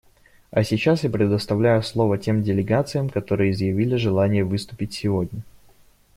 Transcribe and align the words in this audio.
А 0.49 0.63
сейчас 0.63 1.03
я 1.03 1.11
предоставлю 1.11 1.79
слово 1.83 2.17
тем 2.17 2.41
делегациям, 2.41 3.07
которые 3.07 3.51
изъявили 3.51 3.97
желание 3.97 4.43
выступить 4.43 4.93
сегодня. 4.95 5.41